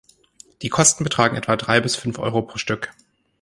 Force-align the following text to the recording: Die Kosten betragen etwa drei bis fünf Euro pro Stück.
Die 0.63 0.69
Kosten 0.69 1.03
betragen 1.03 1.35
etwa 1.37 1.55
drei 1.55 1.79
bis 1.79 1.95
fünf 1.95 2.17
Euro 2.17 2.41
pro 2.41 2.57
Stück. 2.57 2.91